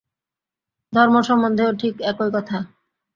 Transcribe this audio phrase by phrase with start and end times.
[0.93, 2.57] ধর্ম সম্বন্ধেও ঠিক একই কথা।